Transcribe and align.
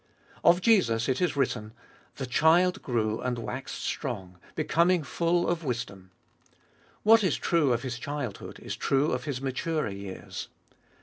Of 0.43 0.61
Jesus 0.61 1.07
it 1.07 1.21
is 1.21 1.35
written: 1.35 1.73
The 2.15 2.25
child 2.25 2.81
grew, 2.81 3.21
and 3.21 3.37
waxed 3.37 3.83
strong, 3.83 4.39
becoming 4.55 5.03
full 5.03 5.47
of 5.47 5.63
wisdom. 5.63 6.09
What 7.03 7.23
is 7.23 7.37
true 7.37 7.71
of 7.71 7.83
His 7.83 7.99
childhood 7.99 8.57
is 8.63 8.75
true 8.75 9.11
of 9.11 9.25
His 9.25 9.41
maturer 9.41 9.89
years. 9.89 10.47